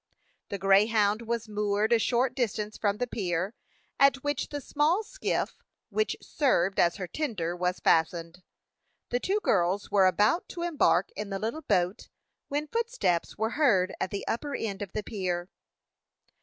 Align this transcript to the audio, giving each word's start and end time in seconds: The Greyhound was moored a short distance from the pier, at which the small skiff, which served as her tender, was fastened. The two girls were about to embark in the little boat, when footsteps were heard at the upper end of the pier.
The 0.49 0.57
Greyhound 0.57 1.21
was 1.27 1.47
moored 1.47 1.93
a 1.93 1.99
short 1.99 2.33
distance 2.33 2.75
from 2.75 2.97
the 2.97 3.05
pier, 3.05 3.53
at 3.99 4.23
which 4.23 4.49
the 4.49 4.59
small 4.59 5.03
skiff, 5.03 5.61
which 5.91 6.17
served 6.23 6.79
as 6.79 6.95
her 6.95 7.05
tender, 7.05 7.55
was 7.55 7.79
fastened. 7.79 8.41
The 9.09 9.19
two 9.19 9.39
girls 9.43 9.91
were 9.91 10.07
about 10.07 10.49
to 10.49 10.63
embark 10.63 11.11
in 11.15 11.29
the 11.29 11.37
little 11.37 11.61
boat, 11.61 12.09
when 12.47 12.65
footsteps 12.65 13.37
were 13.37 13.51
heard 13.51 13.93
at 13.99 14.09
the 14.09 14.27
upper 14.27 14.55
end 14.55 14.81
of 14.81 14.91
the 14.93 15.03
pier. 15.03 15.49